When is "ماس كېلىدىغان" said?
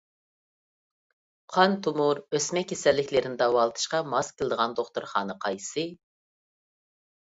4.17-4.77